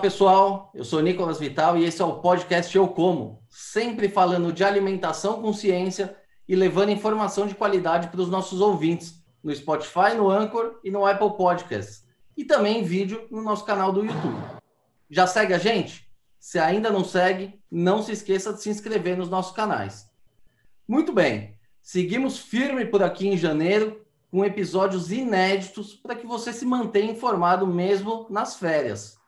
[0.00, 0.70] pessoal.
[0.74, 5.42] Eu sou Nicolas Vital e esse é o podcast Eu Como, sempre falando de alimentação
[5.42, 6.16] com ciência
[6.48, 11.06] e levando informação de qualidade para os nossos ouvintes no Spotify, no Anchor e no
[11.06, 12.04] Apple Podcasts.
[12.34, 14.42] E também em vídeo no nosso canal do YouTube.
[15.10, 16.08] Já segue a gente?
[16.38, 20.06] Se ainda não segue, não se esqueça de se inscrever nos nossos canais.
[20.88, 26.64] Muito bem, seguimos firme por aqui em janeiro com episódios inéditos para que você se
[26.64, 29.19] mantenha informado mesmo nas férias.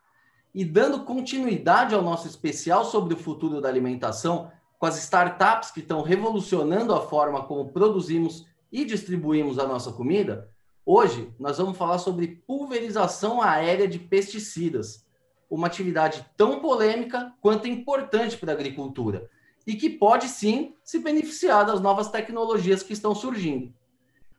[0.55, 5.81] E dando continuidade ao nosso especial sobre o futuro da alimentação, com as startups que
[5.81, 10.51] estão revolucionando a forma como produzimos e distribuímos a nossa comida,
[10.85, 15.07] hoje nós vamos falar sobre pulverização aérea de pesticidas,
[15.49, 19.31] uma atividade tão polêmica quanto importante para a agricultura
[19.67, 23.73] e que pode sim se beneficiar das novas tecnologias que estão surgindo.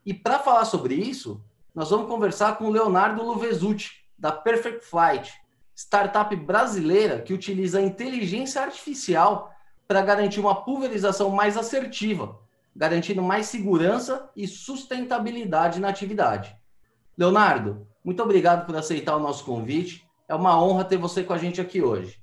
[0.06, 1.42] E para falar sobre isso,
[1.74, 5.34] nós vamos conversar com o Leonardo Luvesucci, da Perfect Flight,
[5.76, 9.52] startup brasileira que utiliza inteligência artificial
[9.88, 12.40] para garantir uma pulverização mais assertiva,
[12.76, 16.56] garantindo mais segurança e sustentabilidade na atividade.
[17.18, 20.08] Leonardo, muito obrigado por aceitar o nosso convite.
[20.28, 22.22] É uma honra ter você com a gente aqui hoje.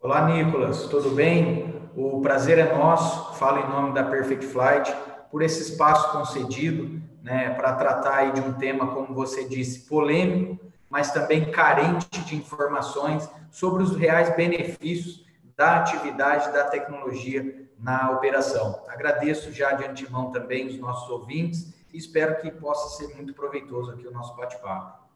[0.00, 1.74] Olá, Nicolas, tudo bem?
[1.96, 3.34] O prazer é nosso.
[3.34, 4.94] Falo em nome da Perfect Flight
[5.30, 10.58] por esse espaço concedido, né, para tratar de um tema, como você disse, polêmico,
[10.90, 15.24] mas também carente de informações sobre os reais benefícios
[15.56, 18.82] da atividade da tecnologia na operação.
[18.88, 23.92] Agradeço já de antemão também os nossos ouvintes e espero que possa ser muito proveitoso
[23.92, 25.06] aqui o nosso bate-papo.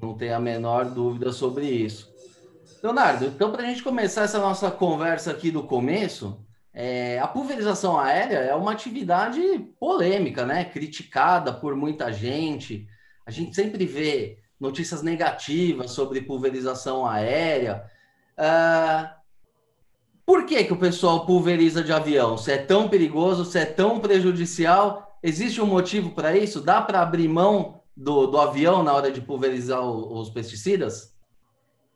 [0.00, 2.12] Não tem a menor dúvida sobre isso.
[2.82, 7.98] Leonardo, então para a gente começar essa nossa conversa aqui do começo, é, a pulverização
[7.98, 9.40] aérea é uma atividade
[9.78, 10.64] polêmica, né?
[10.64, 12.86] Criticada por muita gente.
[13.24, 17.84] A gente sempre vê notícias negativas sobre pulverização aérea.
[18.38, 19.08] Uh,
[20.26, 22.36] por que, que o pessoal pulveriza de avião?
[22.36, 26.60] Se é tão perigoso, se é tão prejudicial, existe um motivo para isso?
[26.60, 31.14] Dá para abrir mão do, do avião na hora de pulverizar o, os pesticidas?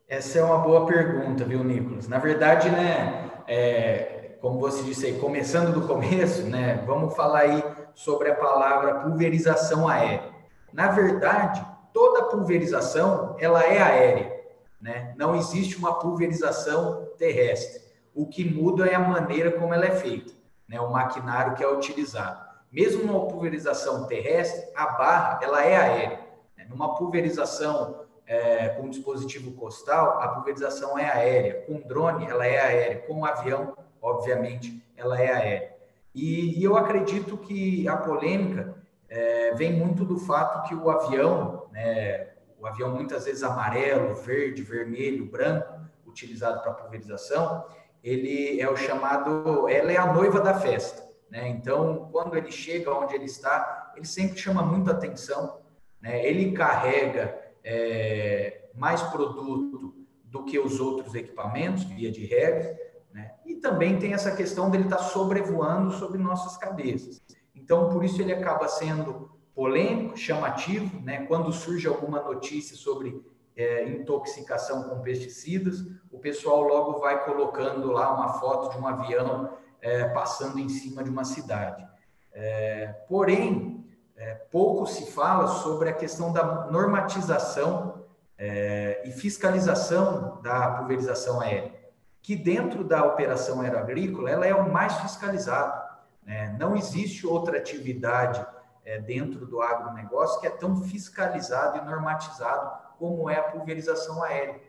[0.08, 2.08] Essa é uma boa pergunta, viu, Nicolas?
[2.08, 7.64] Na verdade, né, é, como você disse aí, começando do começo, né, vamos falar aí
[7.94, 10.30] sobre a palavra pulverização aérea.
[10.72, 11.64] Na verdade,
[11.98, 14.40] toda pulverização ela é aérea,
[14.80, 15.12] né?
[15.16, 17.82] Não existe uma pulverização terrestre.
[18.14, 20.32] O que muda é a maneira como ela é feita,
[20.68, 20.80] né?
[20.80, 22.38] O maquinário que é utilizado.
[22.70, 26.20] Mesmo numa pulverização terrestre, a barra ela é aérea.
[26.56, 26.66] Né?
[26.70, 31.64] Numa pulverização é, com dispositivo costal, a pulverização é aérea.
[31.66, 33.02] Com drone, ela é aérea.
[33.08, 35.74] Com avião, obviamente, ela é aérea.
[36.14, 38.76] E, e eu acredito que a polêmica
[39.08, 44.62] é, vem muito do fato que o avião, né, o avião muitas vezes amarelo, verde,
[44.62, 47.64] vermelho, branco, utilizado para pulverização,
[48.02, 51.06] ele é o chamado, ela é a noiva da festa.
[51.30, 51.48] Né?
[51.48, 55.60] Então, quando ele chega onde ele está, ele sempre chama muita atenção.
[56.00, 56.24] Né?
[56.26, 62.76] Ele carrega é, mais produto do que os outros equipamentos, via de regra,
[63.12, 63.32] né?
[63.44, 67.22] e também tem essa questão dele estar tá sobrevoando sobre nossas cabeças.
[67.54, 71.26] Então, por isso ele acaba sendo polêmico, chamativo, né?
[71.26, 73.20] Quando surge alguma notícia sobre
[73.56, 79.52] é, intoxicação com pesticidas, o pessoal logo vai colocando lá uma foto de um avião
[79.82, 81.84] é, passando em cima de uma cidade.
[82.32, 83.84] É, porém,
[84.16, 88.04] é, pouco se fala sobre a questão da normatização
[88.38, 91.74] é, e fiscalização da pulverização aérea,
[92.22, 95.82] que dentro da operação aeroagrícola ela é o mais fiscalizado.
[96.24, 98.46] É, não existe outra atividade
[98.88, 104.62] é, dentro do agronegócio que é tão fiscalizado e normatizado como é a pulverização aérea.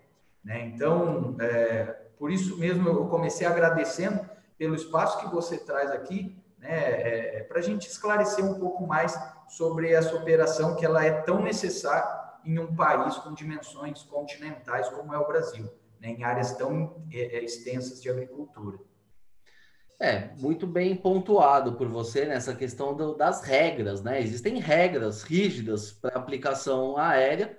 [0.44, 0.66] Né?
[0.66, 1.84] Então, é,
[2.18, 7.44] por isso mesmo eu comecei agradecendo pelo espaço que você traz aqui, né, é, é
[7.44, 12.20] para a gente esclarecer um pouco mais sobre essa operação que ela é tão necessária
[12.44, 15.72] em um país com dimensões continentais como é o Brasil,
[16.02, 18.80] né, em áreas tão é, é, extensas de agricultura.
[20.02, 24.22] É, muito bem pontuado por você nessa questão do, das regras, né?
[24.22, 27.58] Existem regras rígidas para aplicação aérea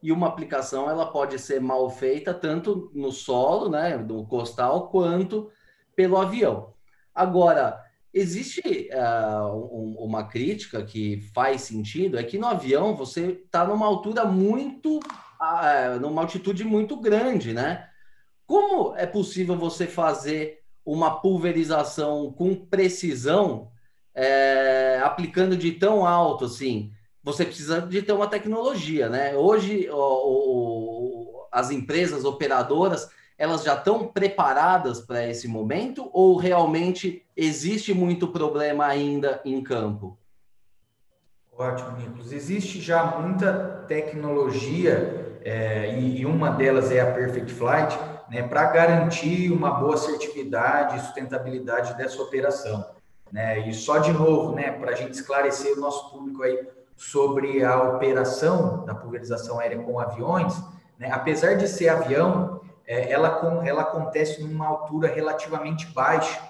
[0.00, 5.50] e uma aplicação ela pode ser mal feita tanto no solo, né, no costal, quanto
[5.96, 6.72] pelo avião.
[7.12, 7.84] Agora,
[8.14, 13.86] existe uh, um, uma crítica que faz sentido, é que no avião você está numa
[13.86, 17.88] altura muito, uh, numa altitude muito grande, né?
[18.46, 20.59] Como é possível você fazer
[20.92, 23.68] uma pulverização com precisão,
[24.14, 26.92] é, aplicando de tão alto assim,
[27.22, 29.36] você precisa de ter uma tecnologia, né?
[29.36, 37.24] Hoje o, o, as empresas operadoras, elas já estão preparadas para esse momento ou realmente
[37.36, 40.18] existe muito problema ainda em campo?
[41.56, 42.32] Ótimo, Nicolas.
[42.32, 47.98] Existe já muita tecnologia é, e, e, uma delas é a Perfect Flight,
[48.30, 52.86] né, para garantir uma boa assertividade e sustentabilidade dessa operação.
[53.30, 53.68] Né?
[53.68, 56.66] E só de novo, né, para a gente esclarecer o nosso público aí
[56.96, 60.54] sobre a operação da pulverização aérea com aviões,
[60.96, 66.40] né, apesar de ser avião, é, ela, ela acontece numa altura relativamente baixa.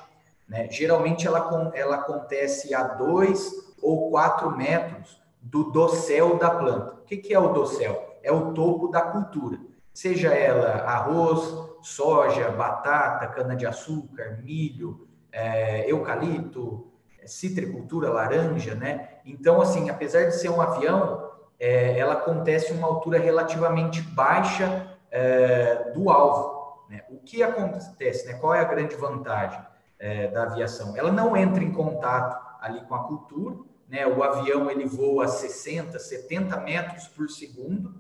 [0.46, 0.68] Né?
[0.70, 6.94] Geralmente ela, ela acontece a 2 ou 4 metros do dossel da planta.
[6.94, 8.18] O que, que é o dossel?
[8.22, 9.58] É o topo da cultura.
[9.94, 16.90] Seja ela arroz, soja, batata, cana-de-açúcar, milho, é, eucalipto,
[17.20, 19.08] é, citricultura, laranja, né?
[19.24, 25.90] Então, assim, apesar de ser um avião, é, ela acontece uma altura relativamente baixa é,
[25.92, 26.84] do alvo.
[26.88, 27.04] Né?
[27.10, 28.26] O que acontece?
[28.26, 28.34] Né?
[28.34, 29.60] Qual é a grande vantagem
[29.98, 30.96] é, da aviação?
[30.96, 33.56] Ela não entra em contato ali com a cultura,
[33.88, 34.06] né?
[34.06, 37.94] O avião ele voa a 60, 70 metros por segundo,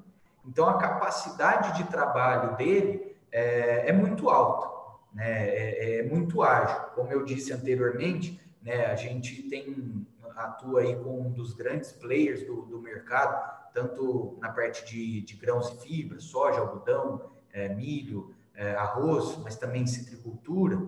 [0.46, 4.68] então a capacidade de trabalho dele é, é muito alta,
[5.12, 5.48] né?
[5.48, 6.80] É, é, muito ágil.
[6.94, 8.86] Como eu disse anteriormente, né?
[8.86, 10.06] A gente tem
[10.36, 15.34] atua aí com um dos grandes players do, do mercado, tanto na parte de, de
[15.36, 20.80] grãos e fibras, soja, algodão, é, milho, é, arroz, mas também citricultura,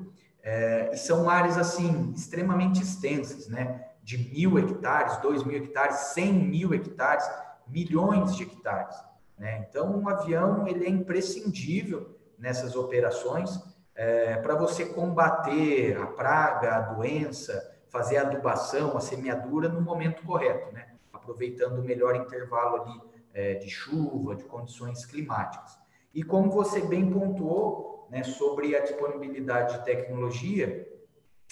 [0.42, 3.88] é, e são áreas assim extremamente extensas, né?
[4.02, 7.28] De mil hectares, dois mil hectares, cem mil hectares,
[7.68, 8.96] milhões de hectares.
[9.38, 9.66] Né?
[9.68, 13.60] Então, um avião ele é imprescindível nessas operações
[13.94, 20.24] é, para você combater a praga, a doença, fazer a adubação, a semeadura no momento
[20.24, 20.88] correto, né?
[21.12, 23.00] aproveitando o melhor intervalo ali
[23.34, 25.78] é, de chuva, de condições climáticas.
[26.14, 30.86] E como você bem pontuou né, sobre a disponibilidade de tecnologia,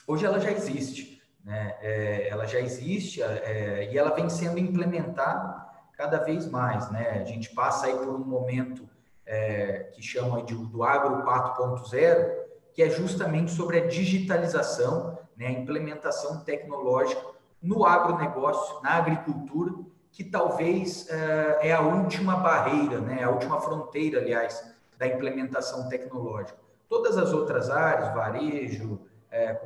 [0.07, 1.23] hoje ela já existe.
[1.45, 1.77] Né?
[1.81, 6.91] É, ela já existe é, e ela vem sendo implementada cada vez mais.
[6.91, 7.11] Né?
[7.11, 8.90] A gente passa aí por um momento
[9.31, 12.33] é, que chama de, do Agro 4.0,
[12.75, 17.23] que é justamente sobre a digitalização, né, a implementação tecnológica
[17.63, 19.73] no agronegócio, na agricultura,
[20.11, 24.69] que talvez é, é a última barreira, né, a última fronteira, aliás,
[24.99, 26.59] da implementação tecnológica.
[26.89, 29.01] Todas as outras áreas, varejo,
[29.31, 29.61] é,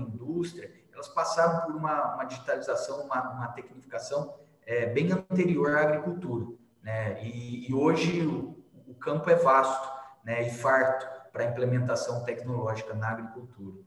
[0.00, 4.34] indústria, elas passaram por uma, uma digitalização, uma, uma tecnificação
[4.66, 6.46] é, bem anterior à agricultura.
[6.82, 7.22] Né?
[7.22, 8.28] E, e hoje
[8.90, 9.88] o, campo é vasto
[10.24, 13.82] né, e farto para a implementação tecnológica na agricultura.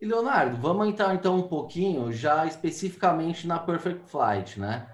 [0.00, 4.90] E Leonardo, vamos entrar então um pouquinho já especificamente na Perfect Flight, né?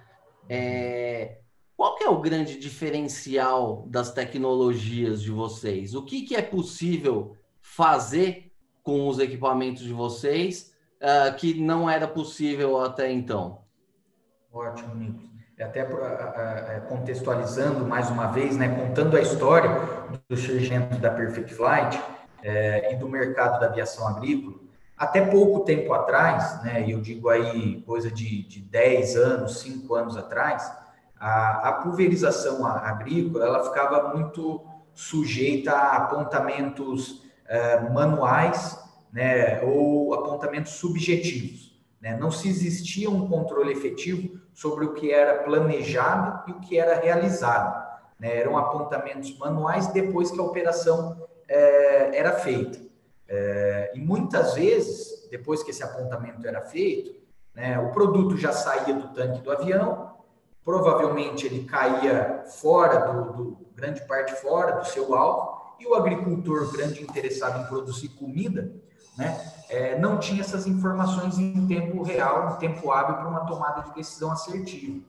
[0.48, 1.38] É,
[1.76, 5.94] qual que é o grande diferencial das tecnologias de vocês?
[5.94, 8.52] O que, que é possível fazer
[8.82, 13.64] com os equipamentos de vocês uh, que não era possível até então?
[14.52, 15.31] Ótimo, Nico.
[15.60, 19.70] Até uh, contextualizando mais uma vez, né, contando a história
[20.28, 24.56] do surgimento da Perfect Flight uh, e do mercado da aviação agrícola,
[24.96, 30.16] até pouco tempo atrás, né, eu digo aí coisa de, de 10 anos, 5 anos
[30.16, 30.72] atrás,
[31.20, 38.78] a, a pulverização agrícola ela ficava muito sujeita a apontamentos uh, manuais
[39.12, 41.78] né, ou apontamentos subjetivos.
[42.00, 42.16] Né?
[42.16, 47.00] Não se existia um controle efetivo sobre o que era planejado e o que era
[47.00, 47.82] realizado.
[48.18, 48.38] Né?
[48.38, 52.78] Eram apontamentos manuais depois que a operação uh, era feita.
[53.34, 57.14] É, e muitas vezes, depois que esse apontamento era feito,
[57.54, 60.16] né, o produto já saía do tanque do avião,
[60.62, 66.70] provavelmente ele caía fora do, do, grande parte fora do seu alvo, e o agricultor
[66.72, 68.70] grande interessado em produzir comida,
[69.16, 73.82] né, é, não tinha essas informações em tempo real, em tempo hábil para uma tomada
[73.82, 75.00] de decisão assertiva.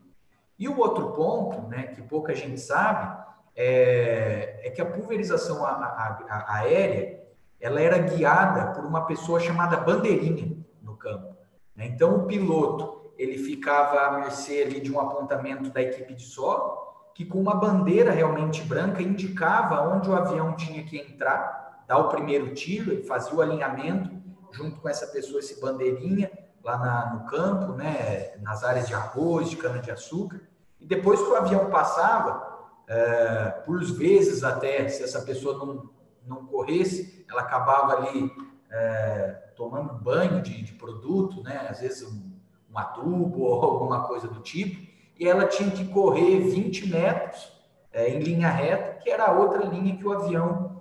[0.58, 3.24] E o outro ponto, né, que pouca gente sabe,
[3.56, 7.22] é, é que a pulverização a, a, a, aérea
[7.60, 11.36] ela era guiada por uma pessoa chamada bandeirinha no campo.
[11.76, 11.88] Né?
[11.88, 16.84] Então, o piloto ele ficava à mercê ali de um apontamento da equipe de solo,
[17.14, 21.63] que com uma bandeira realmente branca indicava onde o avião tinha que entrar,
[21.94, 24.10] dar o primeiro tiro, ele fazia o alinhamento
[24.52, 26.32] junto com essa pessoa, esse bandeirinha,
[26.64, 30.42] lá na, no campo, né, nas áreas de arroz, de cana-de-açúcar.
[30.80, 35.94] E depois que o avião passava, é, por vezes até, se essa pessoa não
[36.26, 38.32] não corresse, ela acabava ali
[38.72, 41.68] é, tomando banho de, de, produto, né?
[41.70, 42.32] às vezes um,
[42.72, 47.52] um adubo ou alguma coisa do tipo, e ela tinha que correr 20 metros
[47.92, 50.73] é, em linha reta, que era a outra linha que o avião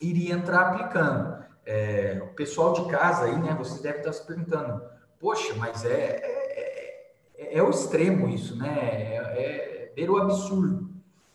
[0.00, 1.38] iria entrar aplicando.
[1.66, 4.82] É, o pessoal de casa aí, né, vocês devem estar se perguntando,
[5.20, 8.78] poxa, mas é, é, é, é o extremo isso, né?
[8.80, 10.88] É, é, o absurdo.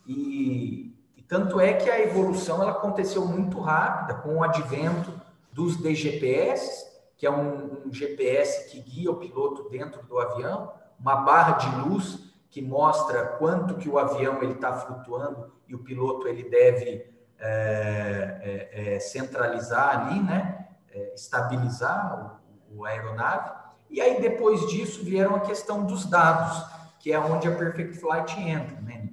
[0.08, 5.13] E, e, tanto é que a evolução ela aconteceu muito rápida com o advento
[5.51, 11.17] dos DGPS, que é um, um GPS que guia o piloto dentro do avião, uma
[11.17, 16.27] barra de luz que mostra quanto que o avião ele está flutuando e o piloto
[16.27, 17.12] ele deve
[17.45, 20.67] é, é, é, centralizar ali, né?
[20.91, 22.39] É, estabilizar
[22.71, 23.51] o, o aeronave.
[23.89, 26.63] E aí depois disso vieram a questão dos dados,
[27.00, 29.09] que é onde a Perfect Flight entra, né,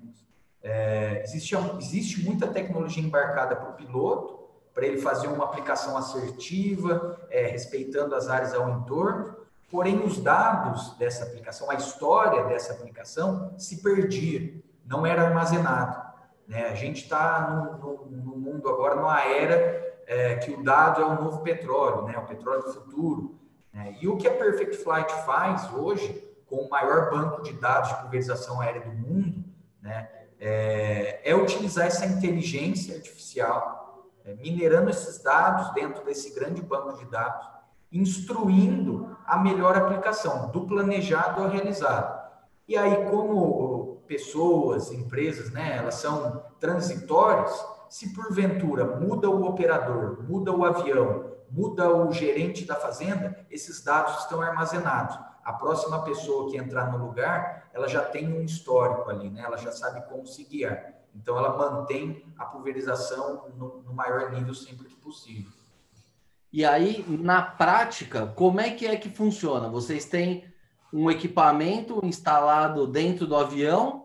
[0.62, 4.38] é, existe, existe muita tecnologia embarcada para o piloto,
[4.72, 10.96] para ele fazer uma aplicação assertiva, é, respeitando as áreas ao entorno, Porém, os dados
[10.98, 14.52] dessa aplicação, a história dessa aplicação se perdia,
[14.84, 16.09] não era armazenado.
[16.50, 16.66] Né?
[16.66, 21.04] A gente está no, no, no, mundo agora, numa era é, que o dado é
[21.04, 22.18] o novo petróleo, né?
[22.18, 23.38] o petróleo do futuro.
[23.72, 23.96] Né?
[24.00, 28.00] E o que a Perfect Flight faz hoje, com o maior banco de dados de
[28.00, 29.44] pulverização aérea do mundo,
[29.80, 30.10] né?
[30.40, 37.04] é, é utilizar essa inteligência artificial, é, minerando esses dados dentro desse grande banco de
[37.04, 37.46] dados,
[37.92, 42.28] instruindo a melhor aplicação, do planejado ao realizado.
[42.66, 43.79] E aí, como
[44.10, 51.88] pessoas, empresas, né, elas são transitórias, se porventura muda o operador, muda o avião, muda
[51.88, 55.16] o gerente da fazenda, esses dados estão armazenados.
[55.44, 59.42] A próxima pessoa que entrar no lugar, ela já tem um histórico ali, né?
[59.42, 60.92] Ela já sabe como se guiar.
[61.14, 65.52] Então, ela mantém a pulverização no, no maior nível sempre que possível.
[66.52, 69.68] E aí, na prática, como é que é que funciona?
[69.68, 70.44] Vocês têm
[70.92, 73.99] um equipamento instalado dentro do avião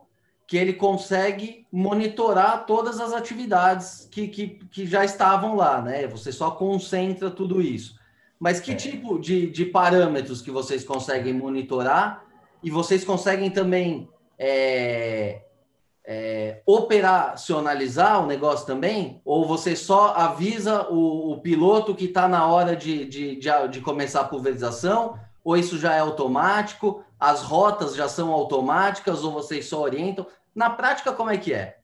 [0.48, 6.06] que ele consegue monitorar todas as atividades que, que, que já estavam lá, né?
[6.08, 7.96] Você só concentra tudo isso.
[8.40, 8.76] Mas que é.
[8.76, 12.24] tipo de, de parâmetros que vocês conseguem monitorar?
[12.62, 15.42] E vocês conseguem também é,
[16.06, 19.22] é, operacionalizar o negócio também?
[19.26, 23.82] Ou você só avisa o, o piloto que está na hora de, de, de, de,
[23.82, 25.18] começar a pulverização?
[25.44, 27.04] Ou isso já é automático?
[27.20, 30.26] As rotas já são automáticas ou vocês só orientam?
[30.54, 31.80] Na prática, como é que é?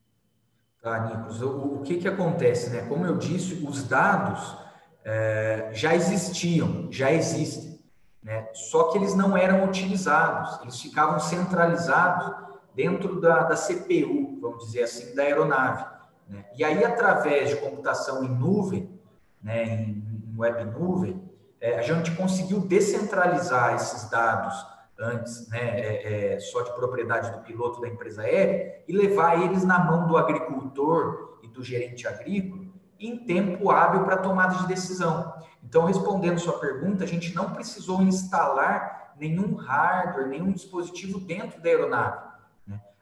[0.82, 2.70] Tá, Nicos, o, o que, que acontece?
[2.72, 2.86] Né?
[2.88, 4.58] Como eu disse, os dados
[5.06, 7.80] é, já existiam, já existem,
[8.24, 8.48] né?
[8.54, 12.34] só que eles não eram utilizados, eles ficavam centralizados
[12.76, 15.86] dentro da, da CPU, vamos dizer assim, da aeronave.
[16.28, 16.46] Né?
[16.58, 19.00] E aí, através de computação em nuvem,
[19.42, 21.22] né, em, em web nuvem,
[21.60, 24.66] é, a gente conseguiu descentralizar esses dados
[25.02, 29.64] antes, né, é, é, só de propriedade do piloto da empresa aérea, e levar eles
[29.64, 32.62] na mão do agricultor e do gerente agrícola
[33.00, 35.34] em tempo hábil para tomada de decisão.
[35.64, 41.70] Então, respondendo sua pergunta, a gente não precisou instalar nenhum hardware, nenhum dispositivo dentro da
[41.70, 42.32] aeronave.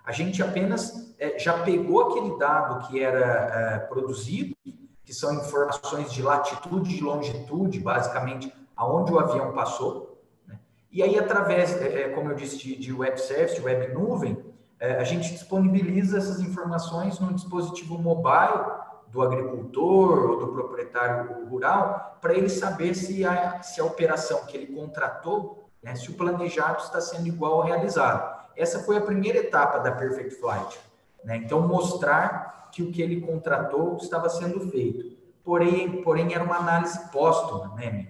[0.05, 4.55] A gente apenas é, já pegou aquele dado que era é, produzido,
[5.05, 10.08] que são informações de latitude e longitude, basicamente, aonde o avião passou, né?
[10.91, 14.43] E aí, através, é, é como eu disse, de, de web service, web nuvem,
[14.79, 18.65] é, a gente disponibiliza essas informações no dispositivo mobile
[19.07, 24.55] do agricultor ou do proprietário rural, para ele saber se a, se a operação que
[24.55, 28.39] ele contratou, né, se o planejado está sendo igual ao realizado.
[28.55, 30.79] Essa foi a primeira etapa da Perfect Flight.
[31.23, 31.37] Né?
[31.37, 35.17] Então, mostrar que o que ele contratou estava sendo feito.
[35.43, 38.07] Porém, porém era uma análise póstuma, né?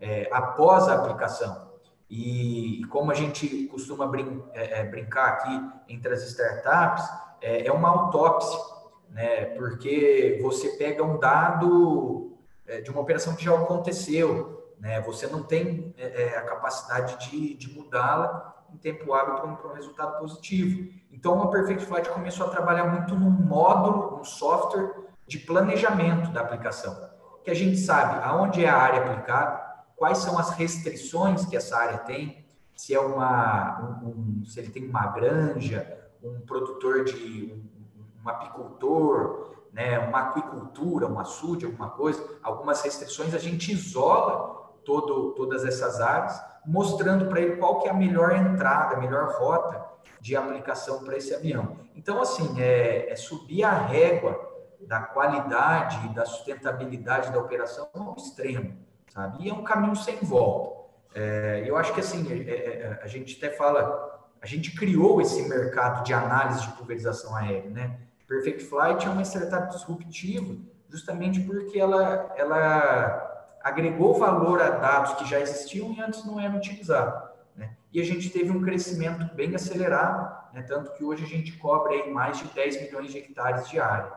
[0.00, 1.71] É, após a aplicação.
[2.14, 7.02] E, como a gente costuma brin é, é, brincar aqui entre as startups,
[7.40, 8.60] é, é, uma autópsia,
[9.08, 9.46] né?
[9.56, 15.00] Porque você pega um dado é, de uma operação que já aconteceu, né?
[15.00, 19.74] Você não tem é, a capacidade de, de mudá-la em tempo hábil para um, um
[19.74, 20.92] resultado positivo.
[21.10, 24.92] Então, a Perfect Flight começou a trabalhar muito num módulo, um software
[25.26, 27.08] de planejamento da aplicação,
[27.42, 29.61] que a gente sabe aonde é a área aplicada,
[30.02, 32.44] quais são as restrições que essa área tem,
[32.74, 38.28] se é uma, um, um, se ele tem uma granja, um produtor de um, um
[38.28, 45.64] apicultor, né, uma aquicultura, um açude, alguma coisa, algumas restrições, a gente isola todo, todas
[45.64, 49.86] essas áreas mostrando para ele qual que é a melhor entrada, a melhor rota
[50.20, 51.76] de aplicação para esse avião.
[51.94, 58.16] Então, assim, é, é, subir a régua da qualidade e da sustentabilidade da operação ao
[58.16, 58.82] extremo,
[59.12, 59.44] sabe?
[59.44, 60.82] E é um caminho sem volta.
[61.14, 65.20] É, eu acho que, assim, é, é, é, a gente até fala, a gente criou
[65.20, 67.98] esse mercado de análise de pulverização aérea, né?
[68.26, 70.56] Perfect Flight é uma startup disruptiva,
[70.88, 76.56] justamente porque ela, ela agregou valor a dados que já existiam e antes não eram
[76.56, 77.30] utilizados.
[77.54, 77.76] Né?
[77.92, 80.62] E a gente teve um crescimento bem acelerado, né?
[80.62, 84.10] tanto que hoje a gente cobre aí mais de 10 milhões de hectares de área.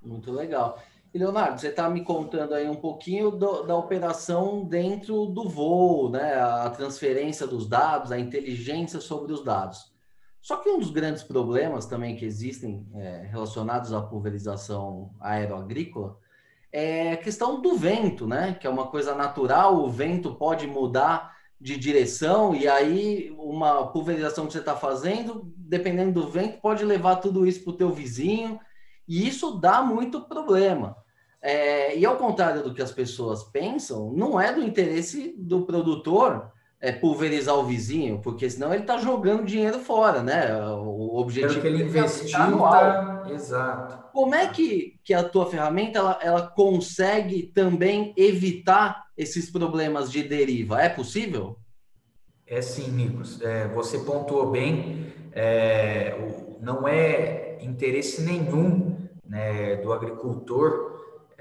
[0.00, 0.80] Muito legal.
[1.14, 6.08] E Leonardo, você está me contando aí um pouquinho do, da operação dentro do voo,
[6.10, 6.34] né?
[6.40, 9.92] A transferência dos dados, a inteligência sobre os dados.
[10.40, 16.18] Só que um dos grandes problemas também que existem é, relacionados à pulverização aeroagrícola
[16.72, 18.54] é a questão do vento, né?
[18.58, 24.46] Que é uma coisa natural, o vento pode mudar de direção e aí uma pulverização
[24.46, 28.58] que você está fazendo, dependendo do vento, pode levar tudo isso para o teu vizinho
[29.06, 31.01] e isso dá muito problema.
[31.42, 36.52] É, e ao contrário do que as pessoas pensam, não é do interesse do produtor
[36.80, 40.56] é, pulverizar o vizinho, porque senão ele está jogando dinheiro fora, né?
[40.64, 43.24] O objetivo que ele é investiu tá...
[43.30, 44.02] Exato.
[44.12, 50.22] Como é que, que a tua ferramenta ela, ela consegue também evitar esses problemas de
[50.22, 50.80] deriva?
[50.80, 51.56] É possível?
[52.46, 53.40] É sim, Nicos.
[53.40, 55.06] É, você pontuou bem.
[55.32, 56.14] É,
[56.60, 60.91] não é interesse nenhum né, do agricultor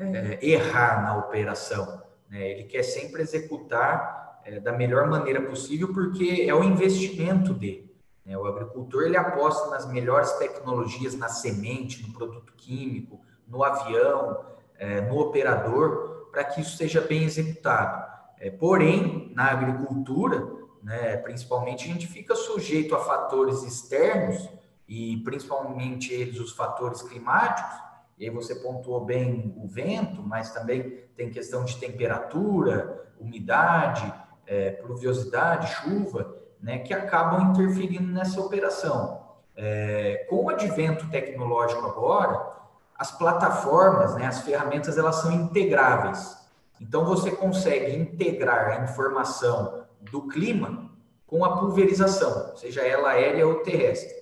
[0.02, 2.02] é, errar na operação.
[2.30, 2.52] Né?
[2.52, 7.94] Ele quer sempre executar é, da melhor maneira possível, porque é o investimento dele.
[8.26, 8.38] Né?
[8.38, 14.46] O agricultor ele aposta nas melhores tecnologias, na semente, no produto químico, no avião,
[14.78, 18.10] é, no operador, para que isso seja bem executado.
[18.40, 20.48] É, porém, na agricultura,
[20.82, 24.50] né, principalmente, a gente fica sujeito a fatores externos
[24.88, 27.91] e principalmente eles os fatores climáticos
[28.22, 34.14] e aí você pontuou bem o vento, mas também tem questão de temperatura, umidade,
[34.46, 39.26] é, pluviosidade, chuva, né, que acabam interferindo nessa operação.
[39.56, 42.48] É, com o advento tecnológico agora,
[42.96, 46.38] as plataformas, né, as ferramentas, elas são integráveis.
[46.80, 50.92] Então você consegue integrar a informação do clima
[51.26, 54.14] com a pulverização, seja ela aérea ou terrestre.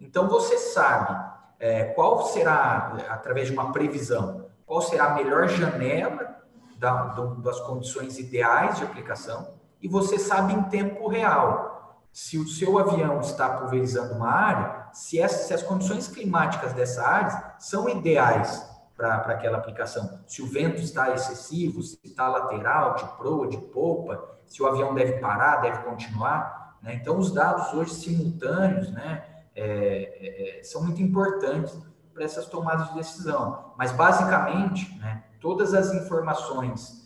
[0.00, 1.33] Então você sabe
[1.64, 6.42] é, qual será, através de uma previsão, qual será a melhor janela
[6.76, 12.46] da, do, das condições ideais de aplicação, e você sabe em tempo real se o
[12.46, 17.88] seu avião está pulverizando uma área, se, essa, se as condições climáticas dessa área são
[17.88, 20.20] ideais para aquela aplicação.
[20.26, 24.94] Se o vento está excessivo, se está lateral, de proa, de polpa, se o avião
[24.94, 26.76] deve parar, deve continuar.
[26.82, 26.94] Né?
[26.96, 29.33] Então, os dados hoje simultâneos, né?
[29.56, 31.76] É, é, são muito importantes
[32.12, 33.72] para essas tomadas de decisão.
[33.76, 37.04] Mas, basicamente, né, todas as informações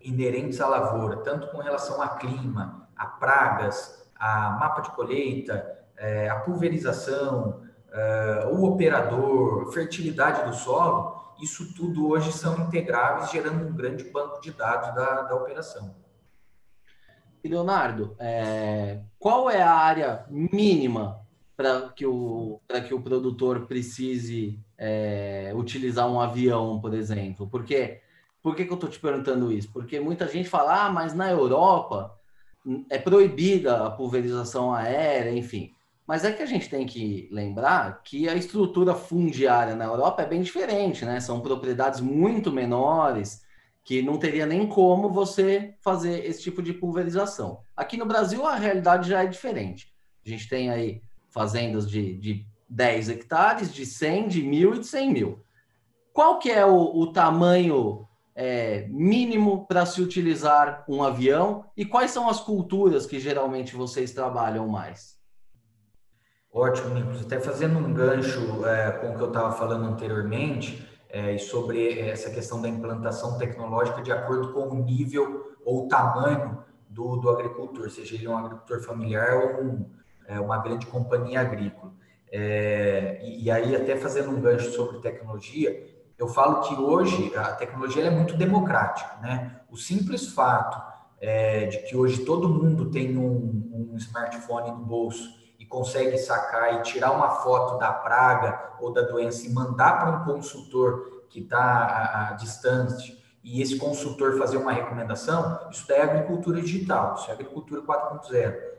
[0.00, 6.28] inerentes à lavoura, tanto com relação a clima, a pragas, a mapa de colheita, é,
[6.28, 13.74] a pulverização, é, o operador, fertilidade do solo, isso tudo hoje são integráveis, gerando um
[13.74, 15.94] grande banco de dados da, da operação.
[17.44, 21.21] Leonardo, é, qual é a área mínima
[21.56, 27.48] para que, o, que o produtor precise é, utilizar um avião, por exemplo?
[27.48, 28.00] Porque,
[28.42, 29.70] por que, que eu estou te perguntando isso?
[29.72, 32.18] Porque muita gente fala, ah, mas na Europa
[32.90, 35.74] é proibida a pulverização aérea, enfim.
[36.06, 40.26] Mas é que a gente tem que lembrar que a estrutura fundiária na Europa é
[40.26, 41.20] bem diferente, né?
[41.20, 43.42] São propriedades muito menores,
[43.84, 47.62] que não teria nem como você fazer esse tipo de pulverização.
[47.76, 49.92] Aqui no Brasil a realidade já é diferente.
[50.24, 54.86] A gente tem aí fazendas de, de 10 hectares, de 100, de mil e de
[54.86, 55.44] 100 mil.
[56.12, 62.10] Qual que é o, o tamanho é, mínimo para se utilizar um avião e quais
[62.10, 65.20] são as culturas que geralmente vocês trabalham mais?
[66.52, 67.22] Ótimo, Nicolas.
[67.22, 72.30] Até fazendo um gancho é, com o que eu estava falando anteriormente é, sobre essa
[72.30, 78.14] questão da implantação tecnológica de acordo com o nível ou tamanho do, do agricultor, seja
[78.14, 79.90] ele um agricultor familiar ou um,
[80.26, 81.92] é, uma grande companhia agrícola.
[82.30, 85.86] É, e, e, aí, até fazendo um gancho sobre tecnologia,
[86.18, 89.16] eu falo que hoje a tecnologia é muito democrática.
[89.20, 89.60] Né?
[89.70, 90.80] O simples fato
[91.20, 96.80] é, de que hoje todo mundo tem um, um smartphone no bolso e consegue sacar
[96.80, 101.40] e tirar uma foto da praga ou da doença e mandar para um consultor que
[101.40, 107.30] está a, distância e esse consultor fazer uma recomendação, isso daí é agricultura digital, isso
[107.30, 108.71] é agricultura 4.0.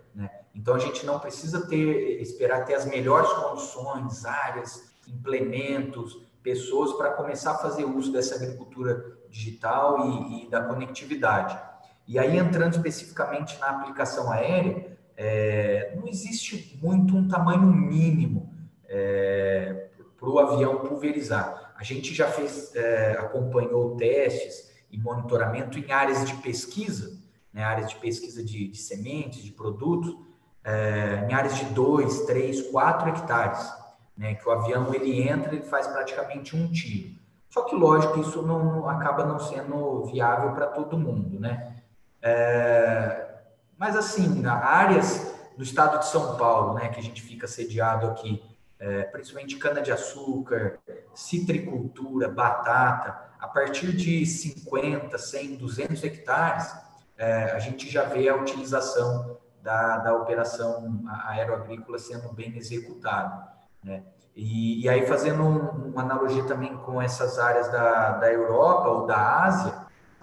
[0.53, 7.11] Então a gente não precisa ter esperar ter as melhores condições, áreas, implementos, pessoas para
[7.11, 11.57] começar a fazer uso dessa agricultura digital e, e, da conectividade.
[12.07, 18.53] E aí entrando especificamente na aplicação aérea, é, não existe muito um tamanho mínimo,
[18.87, 19.87] é,
[20.39, 21.73] avião pulverizar.
[21.75, 27.19] A gente já fez, é, acompanhou testes e monitoramento em áreas de pesquisa,
[27.51, 30.15] né, áreas de pesquisa de, de sementes, de produtos,
[30.63, 33.73] é, em áreas de 2, 3, 4 hectares,
[34.17, 37.15] né, que o avião ele entra e faz praticamente um tiro.
[37.49, 41.75] Só que, lógico, isso não acaba não sendo viável para todo mundo, né?
[42.21, 43.27] É,
[43.77, 48.41] mas, assim, áreas no estado de São Paulo, né, que a gente fica sediado aqui,
[48.79, 50.79] é, principalmente cana-de-açúcar,
[51.13, 56.73] citricultura, batata, a partir de 50, 100, 200 hectares,
[57.17, 63.47] é, a gente já vê a utilização da, da operação aeroagrícola sendo bem executada.
[63.81, 64.03] Né?
[64.35, 69.05] E, e, aí, fazendo um, uma analogia também com essas áreas da, da Europa ou
[69.05, 69.73] da Ásia,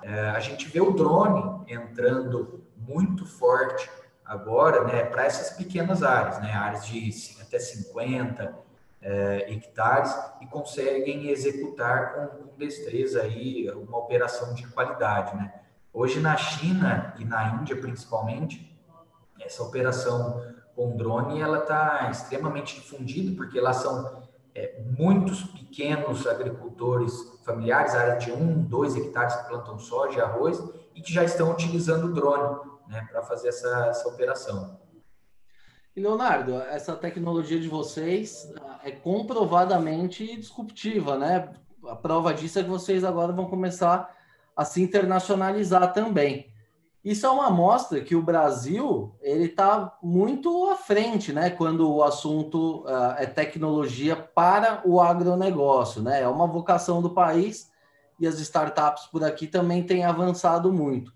[0.02, 3.90] é, a gente vê o drone entrando muito forte
[4.24, 8.54] agora, né, para essas pequenas áreas, né, áreas de até 50
[9.02, 15.52] é, hectares e conseguem executar com, com, destreza aí uma operação de qualidade, né.
[15.92, 18.69] Hoje na China e na Índia principalmente,
[19.42, 20.42] essa operação
[20.74, 24.22] com drone ela está extremamente difundida porque lá são
[24.54, 27.12] é, muitos pequenos agricultores
[27.44, 30.62] familiares, área de um, dois hectares que plantam soja e arroz
[30.94, 34.78] e que já estão utilizando o drone né, para fazer essa, essa operação.
[35.94, 41.52] E Leonardo, essa tecnologia de vocês ah, é comprovadamente disruptiva, né?
[41.86, 44.14] A prova disso é que vocês agora vão começar
[44.54, 46.49] a se internacionalizar também.
[47.02, 51.48] Isso é uma amostra que o Brasil ele está muito à frente, né?
[51.48, 56.20] Quando o assunto uh, é tecnologia para o agronegócio, né?
[56.20, 57.70] É uma vocação do país
[58.18, 61.10] e as startups por aqui também têm avançado muito.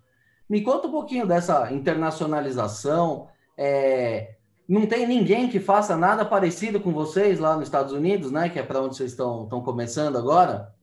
[0.49, 3.29] Me conta um pouquinho dessa internacionalização.
[3.57, 8.49] É, não tem ninguém que faça nada parecido com vocês lá nos Estados Unidos, né?
[8.49, 10.75] Que é para onde vocês estão, estão começando agora?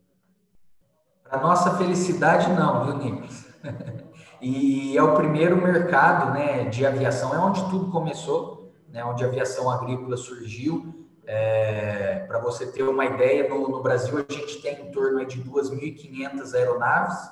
[1.24, 3.48] Para nossa felicidade, não, viu, Nicolas?
[4.42, 9.28] e é o primeiro mercado né, de aviação, é onde tudo começou, né, onde a
[9.28, 11.08] aviação agrícola surgiu.
[11.26, 15.42] É, para você ter uma ideia, no, no, Brasil a gente tem em torno de
[15.44, 17.30] 2.500 aeronaves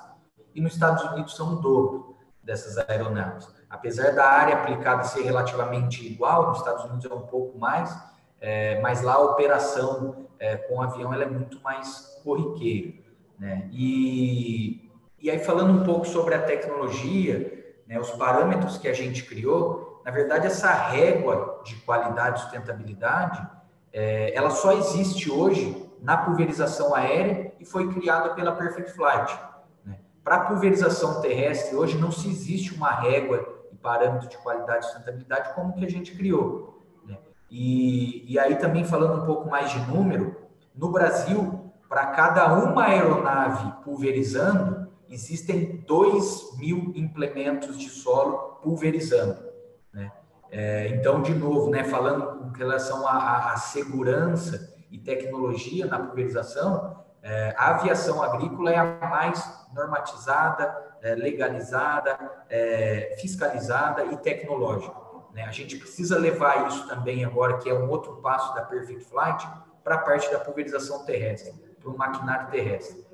[0.54, 3.48] e nos Estados Unidos são o dobro dessas aeronaves.
[3.68, 7.94] Apesar da área aplicada ser relativamente igual, nos Estados Unidos é um pouco mais,
[8.40, 12.94] é, mas lá a operação é, com avião ela é muito mais corriqueira.
[13.38, 13.68] Né?
[13.72, 14.89] E,
[15.20, 20.00] e aí, falando um pouco sobre a tecnologia, né, os parâmetros que a gente criou,
[20.04, 23.46] na verdade, essa régua de qualidade e sustentabilidade,
[23.92, 29.38] é, ela só existe hoje na pulverização aérea e foi criada pela Perfect Flight.
[30.22, 34.88] Para a pulverização terrestre, hoje não se existe uma régua e parâmetro de qualidade e
[34.88, 36.82] sustentabilidade como que a gente criou.
[37.06, 37.18] Né?
[37.50, 40.36] E, e aí também falando um pouco mais de número,
[40.74, 44.79] no Brasil, para cada uma aeronave pulverizando,
[45.10, 49.36] existem 2 mil implementos de solo pulverizando.
[49.92, 50.10] Né?
[50.50, 57.54] É, então, de novo, né, falando com relação à segurança e tecnologia na pulverização, é,
[57.56, 62.18] a aviação agrícola é a mais normatizada, é, legalizada,
[62.48, 64.94] é, fiscalizada e tecnológica.
[65.32, 65.44] Né?
[65.44, 69.46] A gente precisa levar isso também agora, que é um outro passo da Perfect Flight,
[69.84, 73.09] para a parte da pulverização terrestre, para o maquinário terrestre.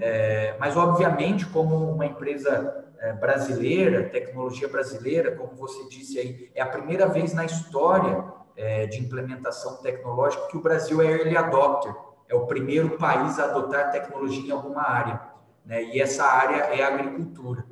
[0.00, 6.60] É, mas, obviamente, como uma empresa é, brasileira, tecnologia brasileira, como você disse aí, é
[6.60, 8.24] a primeira vez na história
[8.56, 11.94] é, de implementação tecnológica que o Brasil é early adopter
[12.28, 15.20] é o primeiro país a adotar tecnologia em alguma área,
[15.64, 15.82] né?
[15.82, 17.64] E essa área é a agricultura.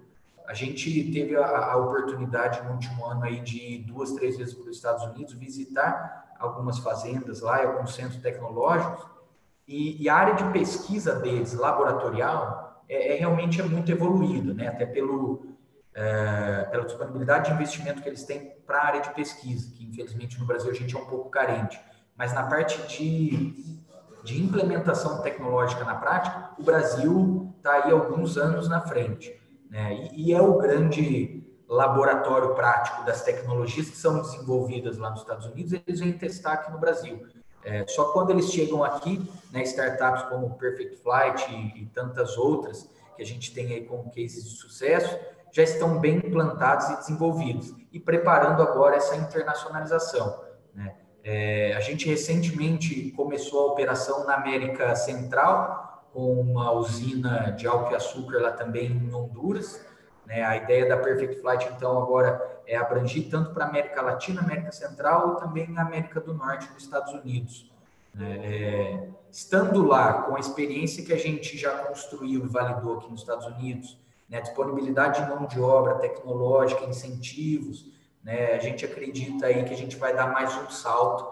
[0.46, 4.54] A gente teve a, a oportunidade no último ano aí de ir duas, três vezes
[4.54, 9.06] para os Estados Unidos visitar algumas fazendas lá, alguns centros tecnológicos,
[9.66, 14.68] e, e a área de pesquisa deles, laboratorial, é, é realmente é muito evoluída, né?
[14.68, 15.56] Até pelo
[15.94, 20.38] é, pela disponibilidade de investimento que eles têm para a área de pesquisa, que infelizmente
[20.38, 21.80] no Brasil a gente é um pouco carente.
[22.16, 23.76] Mas na parte de
[24.26, 29.32] de implementação tecnológica na prática, o Brasil está aí alguns anos na frente.
[29.70, 30.10] Né?
[30.12, 35.46] E, e, é o grande laboratório prático das tecnologias que são desenvolvidas lá nos Estados
[35.46, 37.24] Unidos, eles vêm testar aqui no Brasil.
[37.66, 42.88] É, só quando eles chegam aqui, né, startups como Perfect Flight e, e tantas outras
[43.16, 45.18] que a gente tem aí como cases de sucesso,
[45.50, 50.44] já estão bem implantados e desenvolvidos e preparando agora essa internacionalização.
[50.72, 50.94] Né?
[51.24, 57.90] É, a gente recentemente começou a operação na América Central, com uma usina de álcool
[57.90, 59.84] e açúcar lá também em Honduras.
[60.24, 60.44] Né?
[60.44, 65.34] A ideia da Perfect Flight, então, agora é abrangir tanto para América Latina, América Central
[65.34, 67.70] e também a América do Norte, nos Estados Unidos.
[68.12, 68.40] Né?
[68.42, 73.20] É, estando lá com a experiência que a gente já construiu e validou aqui nos
[73.20, 73.98] Estados Unidos,
[74.28, 74.40] né?
[74.40, 77.86] disponibilidade de mão de obra tecnológica, incentivos,
[78.24, 78.54] né?
[78.54, 81.22] a gente acredita aí que a gente vai dar mais um salto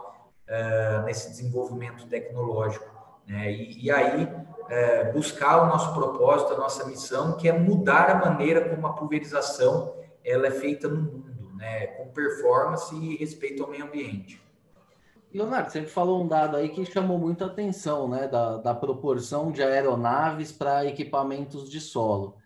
[0.48, 2.88] uh, nesse desenvolvimento tecnológico.
[3.26, 3.50] Né?
[3.50, 8.14] E, e aí uh, buscar o nosso propósito, a nossa missão, que é mudar a
[8.14, 11.86] maneira como a pulverização ela é feita no mundo, né?
[11.88, 14.42] com performance e respeito ao meio ambiente.
[15.32, 19.64] Leonardo, você falou um dado aí que chamou muita atenção, né, da, da proporção de
[19.64, 22.36] aeronaves para equipamentos de solo.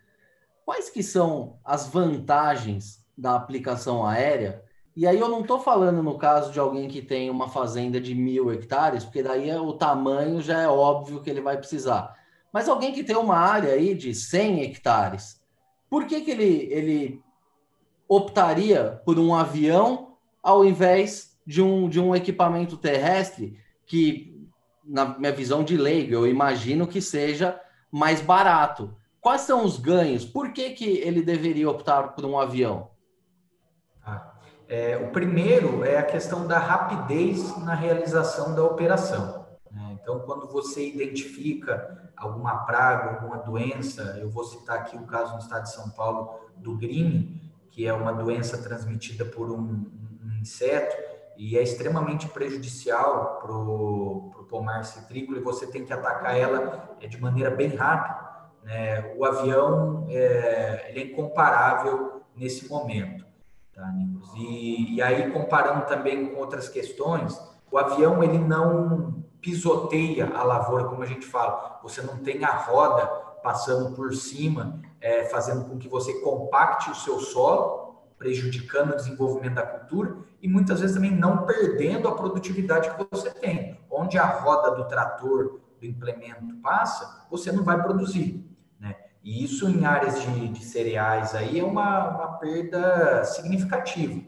[0.65, 4.65] Quais que são as vantagens da aplicação aérea?
[4.97, 8.15] E aí eu não estou falando no caso de alguém que tem uma fazenda de
[8.15, 12.17] mil hectares, porque daí é, o tamanho já é óbvio que ele vai precisar.
[12.51, 15.41] Mas alguém que tem uma área aí de 100 hectares,
[15.91, 17.23] por que, que ele, ele
[18.09, 24.49] optaria por um avião ao invés de um, de um equipamento terrestre que,
[24.85, 28.97] na minha visão de leigo, eu imagino que seja mais barato.
[29.21, 30.25] Quais são os ganhos?
[30.25, 32.91] Por que, que ele deveria optar por um avião?
[34.05, 34.33] Ah,
[34.69, 39.47] é, o primeiro é a questão da rapidez na realização da operação.
[39.71, 39.99] Né?
[40.01, 45.39] Então, quando você identifica alguma praga, alguma doença, eu vou citar aqui o caso no
[45.39, 47.48] estado de São Paulo do Green,
[47.79, 50.97] que é uma doença transmitida por um, um inseto,
[51.37, 57.07] e é extremamente prejudicial para o pomar citrícola e você tem que atacar ela é,
[57.07, 58.19] de maneira bem rápida.
[58.65, 59.15] Né?
[59.17, 63.25] O avião é, é incomparável nesse momento.
[63.73, 63.89] Tá,
[64.37, 70.87] e, e aí, comparando também com outras questões, o avião ele não pisoteia a lavoura,
[70.87, 71.79] como a gente fala.
[71.85, 76.95] Você não tem a roda passando por cima, é, fazendo com que você compacte o
[76.95, 82.91] seu solo, prejudicando o desenvolvimento da cultura e muitas vezes também não perdendo a produtividade
[82.91, 83.79] que você tem.
[83.89, 88.45] Onde a roda do trator, do implemento passa, você não vai produzir.
[88.79, 88.97] Né?
[89.23, 94.21] E isso em áreas de, de cereais aí é uma, uma perda significativa.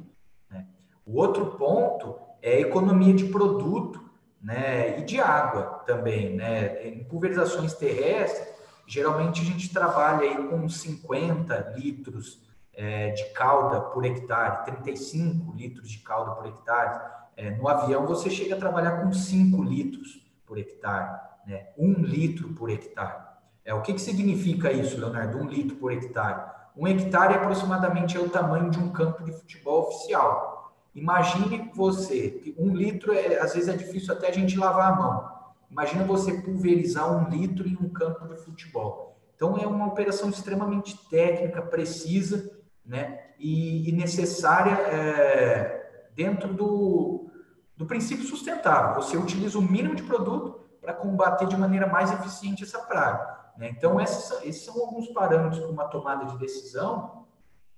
[0.48, 0.66] Né?
[1.04, 4.08] O outro ponto é a economia de produto
[4.40, 5.00] né?
[5.00, 6.36] e de água também.
[6.36, 6.86] Né?
[6.86, 8.59] Em pulverizações terrestres,
[8.90, 12.42] geralmente a gente trabalha aí com 50 litros
[12.74, 17.00] é, de calda por hectare, 35 litros de calda por hectare.
[17.36, 21.68] É, no avião, você chega a trabalhar com 5 litros por hectare, né?
[21.78, 23.22] 1 litro por hectare.
[23.64, 25.38] É, o que, que significa isso, Leonardo?
[25.38, 26.50] 1 litro por hectare.
[26.76, 30.74] Um hectare aproximadamente é o tamanho de um campo de futebol oficial.
[30.96, 35.29] Imagine você, um litro, é, às vezes é difícil até a gente lavar a mão.
[35.70, 39.18] Imagina você pulverizar um litro em um campo de futebol.
[39.34, 42.50] Então é uma operação extremamente técnica, precisa,
[42.84, 43.30] né?
[43.40, 47.30] e, e necessária é, dentro do,
[47.76, 49.02] do princípio sustentável.
[49.02, 53.38] Você utiliza o mínimo de produto para combater de maneira mais eficiente essa praga.
[53.56, 53.70] Né?
[53.70, 57.26] Então, esses, esses são alguns parâmetros para uma tomada de decisão,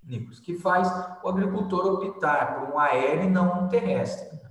[0.02, 0.88] Nicos, que faz
[1.22, 4.41] o agricultor optar por um aéreo e não um terrestre.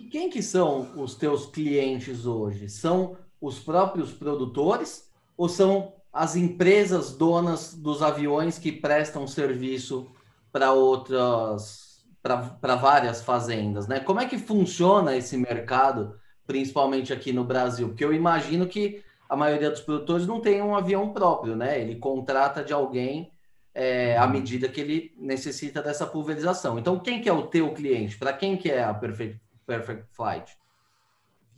[0.00, 2.70] E quem que são os teus clientes hoje?
[2.70, 10.10] São os próprios produtores ou são as empresas donas dos aviões que prestam serviço
[10.50, 14.00] para outras, para várias fazendas, né?
[14.00, 17.88] Como é que funciona esse mercado, principalmente aqui no Brasil?
[17.88, 21.78] Porque eu imagino que a maioria dos produtores não tem um avião próprio, né?
[21.78, 23.30] Ele contrata de alguém
[23.74, 26.78] é, à medida que ele necessita dessa pulverização.
[26.78, 28.16] Então, quem que é o teu cliente?
[28.16, 29.38] Para quem que é a Perfect,
[29.70, 30.58] Perfect Flight?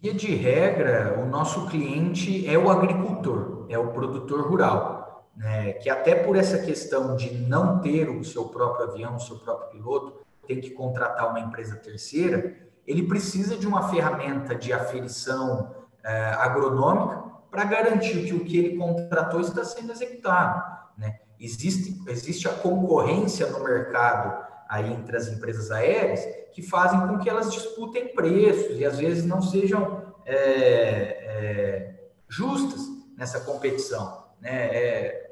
[0.02, 5.72] Via de regra, o nosso cliente é o agricultor, é o produtor rural, né?
[5.74, 9.70] que até por essa questão de não ter o seu próprio avião, o seu próprio
[9.70, 12.54] piloto, tem que contratar uma empresa terceira,
[12.86, 18.76] ele precisa de uma ferramenta de aferição eh, agronômica para garantir que o que ele
[18.76, 20.62] contratou está sendo executado.
[20.98, 21.20] Né?
[21.40, 27.28] Existe, existe a concorrência no mercado aí entre as empresas aéreas que fazem com que
[27.28, 31.94] elas disputem preços e às vezes não sejam é, é,
[32.26, 32.80] justas
[33.14, 34.74] nessa competição, né?
[34.74, 35.22] É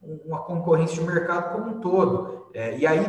[0.00, 2.48] uma concorrência de mercado como um todo.
[2.54, 3.04] É, e aí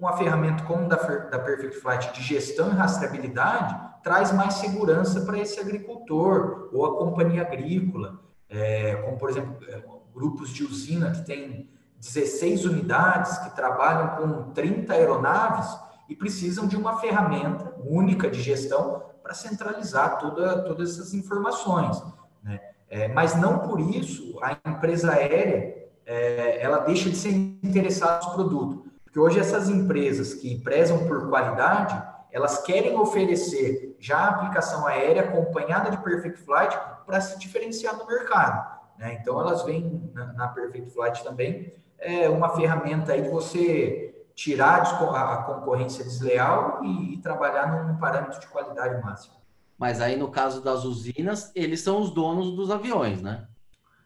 [0.00, 5.38] uma ferramenta como da, da Perfect Flight de gestão e rastreabilidade traz mais segurança para
[5.38, 8.18] esse agricultor ou a companhia agrícola,
[8.48, 9.80] é, como por exemplo é,
[10.12, 11.70] grupos de usina que tem
[12.02, 19.04] 16 unidades que trabalham com 30 aeronaves e precisam de uma ferramenta única de gestão
[19.22, 22.02] para centralizar toda, todas essas informações.
[22.42, 22.60] Né?
[22.90, 27.30] É, mas não por isso a empresa aérea é, ela deixa de ser
[27.62, 28.84] interessada no produto.
[29.04, 35.22] Porque hoje essas empresas que prezam por qualidade, elas querem oferecer já a aplicação aérea
[35.22, 38.80] acompanhada de Perfect Flight para se diferenciar no mercado.
[38.98, 39.18] Né?
[39.20, 44.82] Então, elas vêm na, na, Perfect Flight também é uma ferramenta aí de você tirar
[44.82, 49.36] a, concorrência desleal e, trabalhar num parâmetro de qualidade máxima.
[49.78, 53.46] Mas aí, no caso das usinas, eles são os donos dos aviões, né?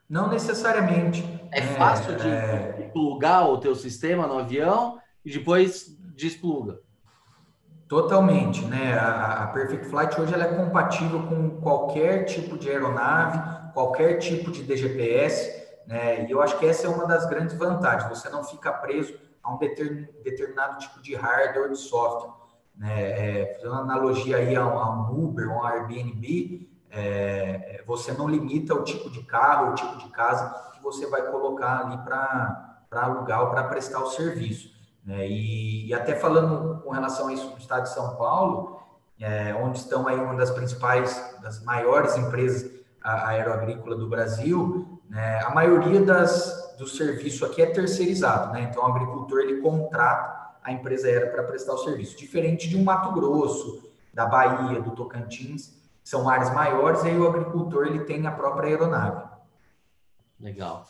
[0.08, 1.24] Não necessariamente.
[1.50, 2.90] É, é fácil de é...
[2.92, 6.80] plugar o teu sistema no avião e depois despluga.
[7.88, 8.98] Totalmente, né?
[8.98, 14.50] A, a, Perfect Flight hoje ela é compatível com qualquer tipo de aeronave, qualquer tipo
[14.50, 16.26] de DGPS, né?
[16.26, 18.08] E eu acho que essa é uma das grandes vantagens.
[18.08, 22.32] Você não fica preso a um determinado tipo de hardware de software.
[22.76, 23.40] Né?
[23.40, 28.74] É, fazendo uma analogia aí a, a um Uber, um Airbnb, é, você não limita
[28.74, 33.42] o tipo de carro, o tipo de casa que você vai colocar ali para alugar
[33.42, 34.74] ou para prestar o serviço.
[35.04, 35.26] Né?
[35.28, 38.80] E, e, até falando com relação a isso no estado de São Paulo,
[39.20, 45.50] é, onde estão aí uma das principais, das maiores empresas aeroagrícola do Brasil, né, a
[45.50, 48.62] maioria das, do serviço aqui é terceirizado, né?
[48.62, 52.82] Então o agricultor ele contrata a empresa aérea para prestar o serviço, diferente de um
[52.82, 58.26] Mato Grosso, da Bahia, do Tocantins, são áreas maiores, e aí o agricultor ele tem
[58.26, 59.28] a própria aeronave.
[60.40, 60.86] Legal.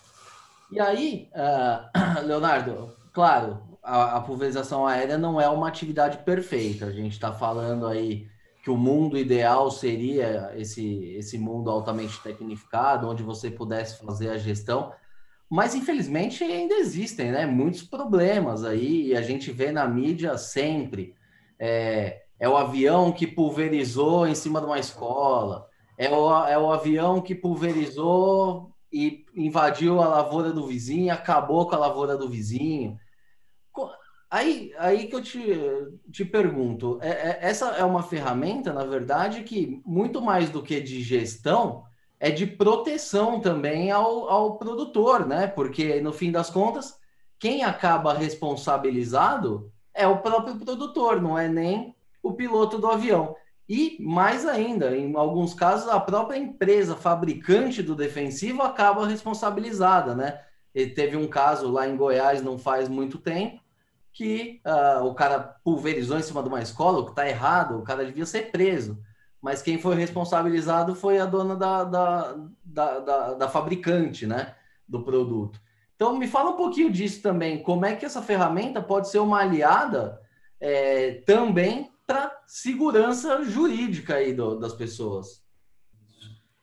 [0.70, 6.87] E aí, uh, Leonardo, claro, a, a, pulverização aérea não é uma atividade perfeita.
[6.87, 8.29] A gente está falando aí
[8.66, 14.37] que o mundo ideal seria esse, esse mundo altamente tecnificado, onde você pudesse fazer a
[14.37, 14.92] gestão.
[15.48, 21.14] Mas, infelizmente, ainda existem né, muitos problemas aí, e a gente vê na mídia sempre.
[21.61, 26.72] É, é o avião que pulverizou em cima de uma escola, é o, é o
[26.72, 32.98] avião que pulverizou e invadiu a lavoura do vizinho, acabou com a lavoura do vizinho.
[34.29, 35.41] Aí, aí que eu te,
[36.11, 40.81] te pergunto, é, é, essa é uma ferramenta, na verdade, que muito mais do que
[40.81, 41.85] de gestão,
[42.19, 45.47] é de proteção também ao, ao produtor, né?
[45.47, 46.99] Porque, no fim das contas,
[47.39, 53.37] quem acaba responsabilizado é o próprio produtor, não é nem o piloto do avião.
[53.69, 60.41] E mais ainda, em alguns casos, a própria empresa fabricante do defensivo acaba responsabilizada, né?
[60.75, 63.65] E teve um caso lá em Goiás não faz muito tempo
[64.16, 67.83] que uh, o cara pulverizou em cima de uma escola, o que está errado, o
[67.83, 68.98] cara devia ser preso.
[69.42, 74.55] Mas quem foi responsabilizado foi a dona da, da, da, da, da fabricante né,
[74.88, 75.61] do produto.
[75.94, 77.62] Então, me fala um pouquinho disso também.
[77.62, 80.18] Como é que essa ferramenta pode ser uma aliada
[80.59, 85.44] é, também para segurança jurídica aí do, das pessoas?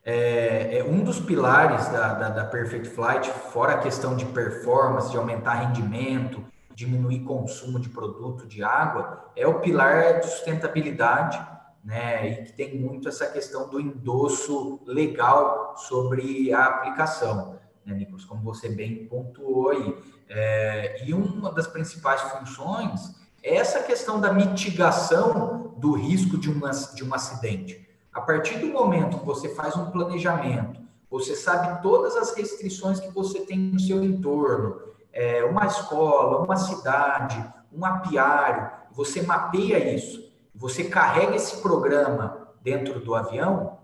[0.03, 5.11] É, é, um dos pilares da, da, da Perfect Flight, fora a questão de performance,
[5.11, 6.43] de aumentar rendimento,
[6.75, 11.39] diminuir consumo de produto, de água, é o pilar de sustentabilidade,
[11.83, 12.29] né?
[12.29, 18.25] E que tem muito essa questão do endosso legal sobre a aplicação, né, Nicolas?
[18.25, 19.97] Como você bem pontuou aí.
[20.29, 26.71] É, e uma das principais funções é essa questão da mitigação do risco de, uma,
[26.71, 27.87] de um acidente.
[28.13, 33.11] A partir do momento que você faz um planejamento, você sabe todas as restrições que
[33.11, 34.81] você tem no seu entorno,
[35.13, 42.99] é, uma escola, uma cidade, um apiário, você mapeia isso, você carrega esse programa dentro
[42.99, 43.79] do avião,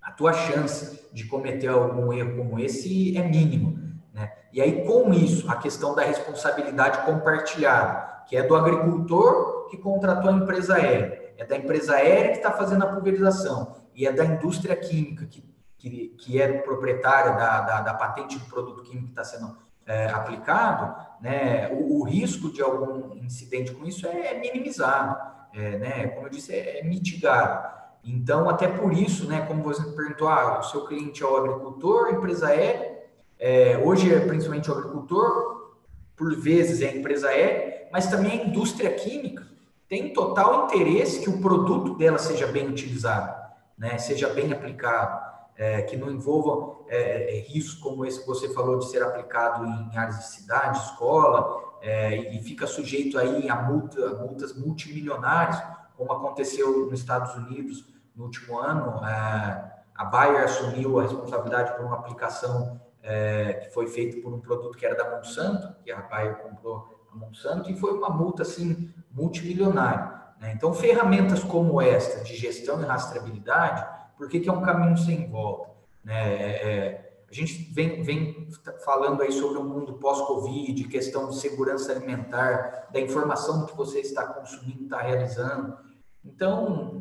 [0.00, 3.78] a tua chance de cometer algum erro como esse é mínimo.
[4.12, 4.32] Né?
[4.52, 10.30] E aí, com isso, a questão da responsabilidade compartilhada, que é do agricultor que contratou
[10.30, 14.24] a empresa aérea, é da empresa aérea que está fazendo a pulverização, e é da
[14.24, 15.44] indústria química, que,
[15.78, 20.06] que, que é proprietária da, da, da patente do produto químico que está sendo é,
[20.06, 25.16] aplicado, né, o, o, risco de algum incidente com isso é, é minimizado,
[25.54, 27.70] é, né, como eu disse, é, é, mitigado.
[28.04, 32.10] Então, até por isso, né, como você perguntou, ah, o seu cliente é o agricultor,
[32.10, 33.00] empresa aérea,
[33.38, 35.72] é, hoje é principalmente o agricultor,
[36.16, 39.46] por vezes é a empresa aérea, mas também a indústria química
[39.88, 43.34] tem total interesse que o produto dela seja bem utilizado,
[43.76, 48.52] né, seja bem aplicado é, que não envolvam é, é, riscos como esse que você
[48.52, 53.56] falou de ser aplicado em áreas de cidade, escola, é, e fica sujeito aí a,
[53.56, 55.62] multa, a multas multimilionárias,
[55.96, 59.04] como aconteceu nos Estados Unidos no último ano.
[59.04, 64.40] É, a Bayer assumiu a responsabilidade por uma aplicação é, que foi feita por um
[64.40, 68.42] produto que era da Monsanto, que a Bayer comprou a Monsanto, e foi uma multa
[68.42, 70.12] assim multimilionária.
[70.40, 70.52] Né?
[70.54, 75.28] Então, ferramentas como esta de gestão e rastreabilidade por que, que é um caminho sem
[75.28, 75.70] volta?
[76.04, 76.34] Né?
[76.34, 78.48] É, é, a gente vem, vem
[78.84, 84.26] falando aí sobre o mundo pós-Covid, questão de segurança alimentar, da informação que você está
[84.26, 85.78] consumindo, está realizando.
[86.22, 87.00] Então,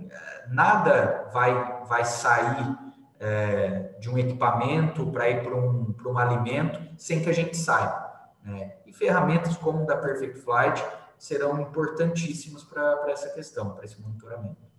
[0.49, 2.77] nada vai, vai sair
[3.19, 8.09] é, de um equipamento para ir para um, um alimento sem que a gente saiba.
[8.43, 8.73] Né?
[8.85, 10.83] E ferramentas como da Perfect Flight
[11.17, 14.70] serão importantíssimas para essa questão, para esse monitoramento.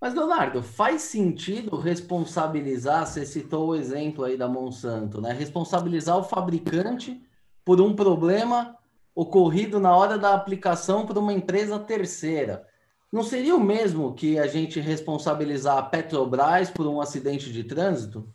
[0.00, 5.32] Mas, Leonardo, faz sentido responsabilizar, você citou o exemplo aí da Monsanto, né?
[5.32, 7.22] Responsabilizar o fabricante
[7.64, 8.76] por um problema
[9.14, 12.66] ocorrido na hora da aplicação por uma empresa terceira.
[13.10, 18.28] Não seria o mesmo que a gente responsabilizar a Petrobras por um acidente de trânsito?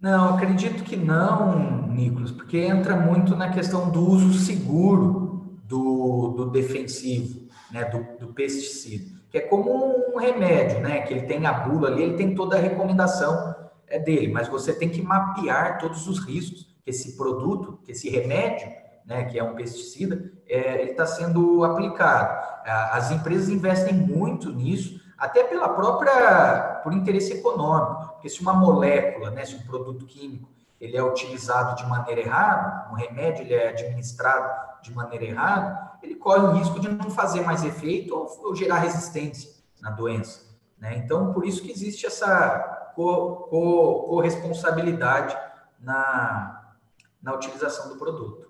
[0.00, 6.50] Não, acredito que não, Nicolas, porque entra muito na questão do uso seguro do, do
[6.50, 11.52] defensivo, né, do, do pesticida, que é como um remédio, né, que ele tem a
[11.52, 13.54] bula ali, ele tem toda a recomendação
[13.88, 18.08] é dele, mas você tem que mapear todos os riscos que esse produto, que esse
[18.08, 18.68] remédio,
[19.04, 22.44] né, que é um pesticida, é, ele está sendo aplicado.
[22.64, 29.30] As empresas investem muito nisso, até pela própria, por interesse econômico, porque se uma molécula,
[29.30, 30.48] né, se um produto químico,
[30.80, 36.16] ele é utilizado de maneira errada, um remédio ele é administrado de maneira errada, ele
[36.16, 40.46] corre o risco de não fazer mais efeito ou, ou gerar resistência na doença.
[40.78, 40.98] Né?
[40.98, 45.46] Então, por isso que existe essa corresponsabilidade co, co
[45.80, 46.74] na,
[47.22, 48.46] na utilização do produto.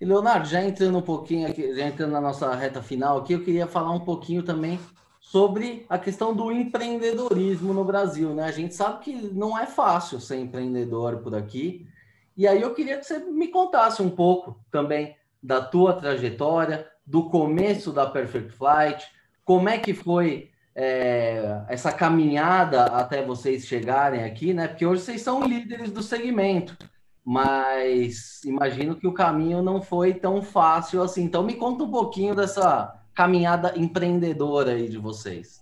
[0.00, 3.42] E Leonardo, já entrando um pouquinho aqui, já entrando na nossa reta final aqui, eu
[3.42, 4.78] queria falar um pouquinho também
[5.18, 8.44] sobre a questão do empreendedorismo no Brasil, né?
[8.44, 11.88] A gente sabe que não é fácil ser empreendedor por aqui.
[12.36, 17.28] E aí eu queria que você me contasse um pouco também da tua trajetória, do
[17.28, 19.06] começo da Perfect Flight,
[19.44, 24.68] como é que foi é, essa caminhada até vocês chegarem aqui, né?
[24.68, 26.76] Porque hoje vocês são líderes do segmento
[27.28, 31.24] mas imagino que o caminho não foi tão fácil assim.
[31.24, 35.60] Então, me conta um pouquinho dessa caminhada empreendedora aí de vocês.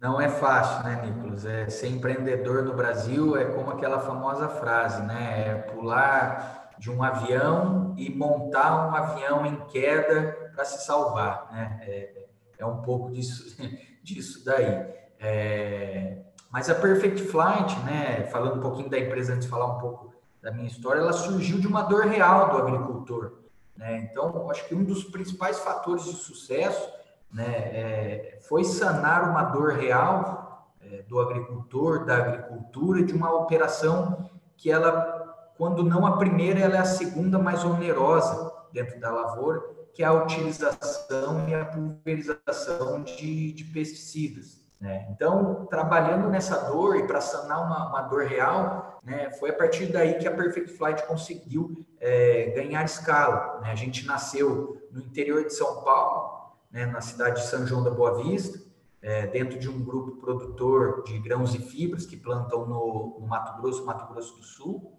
[0.00, 1.44] Não é fácil, né, Nicolas?
[1.44, 5.48] É, ser empreendedor no Brasil é como aquela famosa frase, né?
[5.48, 11.80] É pular de um avião e montar um avião em queda para se salvar, né?
[11.82, 12.26] É,
[12.58, 13.56] é um pouco disso,
[14.02, 14.86] disso daí.
[15.18, 16.18] É,
[16.50, 20.12] mas a Perfect Flight, né, falando um pouquinho da empresa antes de falar um pouco
[20.42, 23.38] da minha história, ela surgiu de uma dor real do agricultor.
[23.76, 24.08] Né?
[24.10, 26.88] Então, acho que um dos principais fatores de sucesso
[27.32, 34.28] né, é, foi sanar uma dor real é, do agricultor, da agricultura, de uma operação
[34.56, 35.21] que ela,
[35.56, 39.62] quando não a primeira, ela é a segunda mais onerosa dentro da lavoura,
[39.94, 44.62] que é a utilização e a pulverização de, de pesticidas.
[44.80, 45.06] Né?
[45.10, 49.86] Então, trabalhando nessa dor e para sanar uma, uma, dor real, né, foi a partir
[49.86, 53.60] daí que a Perfect Flight conseguiu é, ganhar escala.
[53.60, 53.70] Né?
[53.70, 57.90] A gente nasceu no interior de São Paulo, né, na cidade de São João da
[57.90, 58.58] Boa Vista,
[59.00, 63.60] é, dentro de um grupo produtor de grãos e fibras que plantam no, no Mato
[63.60, 64.98] Grosso, Mato Grosso do Sul.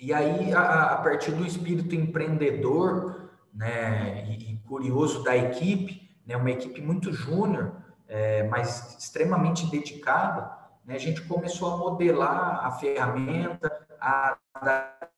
[0.00, 6.38] E aí, a, a partir do espírito empreendedor né, e, e curioso da equipe, né,
[6.38, 7.74] uma equipe muito júnior,
[8.08, 15.10] é, mas extremamente dedicada, né, a gente começou a modelar a ferramenta, a adaptar,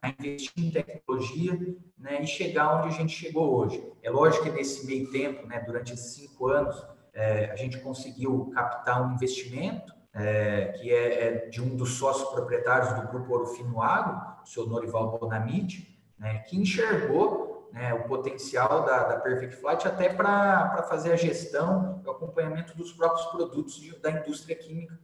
[0.00, 1.58] a investir em tecnologia
[1.98, 3.84] né, e chegar onde a gente chegou hoje.
[4.04, 6.80] É lógico que nesse meio tempo, né, durante esses cinco anos,
[7.12, 12.28] é, a gente conseguiu captar um investimento é, que é, é, de um dos sócios
[12.30, 18.04] proprietários do Grupo Ouro Fino Agro, o senhor Norival Bonamite, né, que enxergou né, o
[18.08, 23.76] potencial da, da Perfect Flight até para fazer a gestão, o acompanhamento dos próprios produtos
[23.76, 24.98] de, da indústria química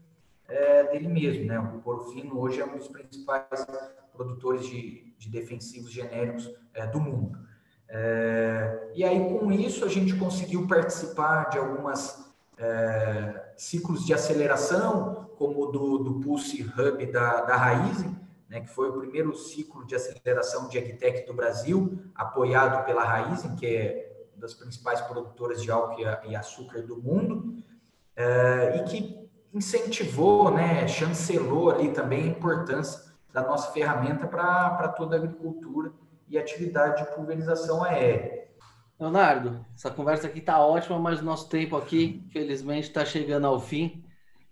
[0.48, 1.44] é, dele mesmo.
[1.44, 1.58] Né?
[1.58, 3.66] O Porfino hoje é um dos principais
[4.12, 7.38] produtores de, de defensivos genéricos é, do mundo.
[7.88, 12.26] É, e aí, com isso, a gente conseguiu participar de algumas
[12.58, 18.16] é, ciclos de aceleração, como do, do Pulse Hub da, da Raizen,
[18.48, 23.56] né, que foi o primeiro ciclo de aceleração de agtech do Brasil, apoiado pela Raizen,
[23.56, 27.62] que é uma das principais produtoras de álcool e açúcar do mundo,
[28.14, 35.16] é, e que incentivou, né, chancelou ali também a importância da nossa ferramenta para toda
[35.16, 35.92] a agricultura
[36.28, 38.45] e atividade de pulverização aérea.
[38.98, 43.60] Leonardo, essa conversa aqui está ótima, mas o nosso tempo aqui, infelizmente, está chegando ao
[43.60, 44.02] fim.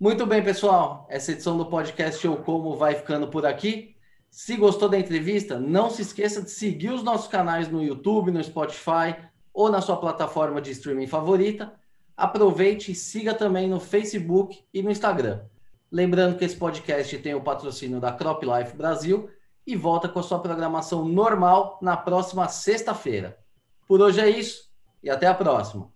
[0.00, 1.06] Muito bem, pessoal.
[1.10, 3.96] Essa edição do podcast Eu Como vai ficando por aqui.
[4.30, 8.42] Se gostou da entrevista, não se esqueça de seguir os nossos canais no YouTube, no
[8.42, 9.14] Spotify
[9.52, 11.70] ou na sua plataforma de streaming favorita.
[12.16, 15.51] Aproveite e siga também no Facebook e no Instagram.
[15.92, 19.28] Lembrando que esse podcast tem o patrocínio da Crop Life Brasil
[19.66, 23.38] e volta com a sua programação normal na próxima sexta-feira.
[23.86, 24.70] Por hoje é isso
[25.02, 25.91] e até a próxima.